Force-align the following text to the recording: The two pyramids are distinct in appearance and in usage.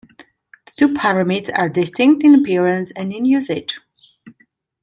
The 0.65 0.71
two 0.77 0.93
pyramids 0.95 1.51
are 1.51 1.69
distinct 1.69 2.23
in 2.23 2.33
appearance 2.33 2.89
and 2.89 3.13
in 3.13 3.23
usage. 3.23 3.79